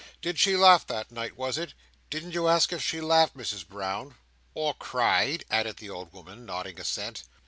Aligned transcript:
"Did 0.19 0.39
she 0.39 0.57
laugh 0.57 0.87
that 0.87 1.11
night, 1.11 1.37
was 1.37 1.59
it? 1.59 1.75
Didn't 2.09 2.31
you 2.31 2.47
ask 2.47 2.73
if 2.73 2.81
she 2.83 2.99
laughed, 3.01 3.35
Misses 3.35 3.63
Brown?" 3.63 4.15
"Or 4.55 4.73
cried?" 4.73 5.45
added 5.51 5.77
the 5.77 5.91
old 5.91 6.11
woman, 6.11 6.43
nodding 6.43 6.79
assent. 6.79 7.21